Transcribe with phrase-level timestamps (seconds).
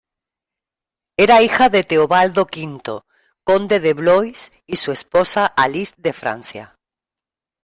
[1.15, 3.03] Era hija de Teobaldo V,
[3.43, 6.75] conde de Blois y su esposa Alix de Francia.